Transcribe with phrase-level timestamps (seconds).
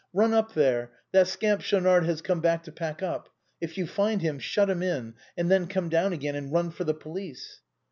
[0.15, 3.29] Eun up there, that scamp Schaunard has come back to pack up.
[3.61, 6.85] If you find him, shut him in, and then come down again and run for
[6.85, 7.59] the police."